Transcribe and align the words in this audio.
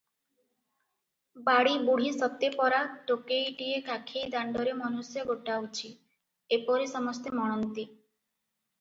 ବାଡ଼ି 1.49 1.73
ବୁଢ଼ୀ 1.89 2.13
ସତେ 2.15 2.49
ପରା 2.55 2.81
ଟୋକେଇଟିଏ 3.11 3.77
କାଖେଇ 3.91 4.33
ଦାଣ୍ଡରେ 4.39 4.75
ମନୁଷ୍ୟ 4.83 5.29
ଗୋଟାଉଛି, 5.31 5.95
ଏପରି 6.61 6.93
ସମସ୍ତେ 6.99 7.39
ମଣନ୍ତି। 7.45 7.89